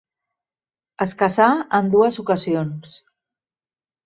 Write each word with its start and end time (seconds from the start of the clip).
Es 1.05 1.13
casà 1.19 1.49
en 1.81 1.93
dues 1.97 2.19
ocasions. 2.25 2.97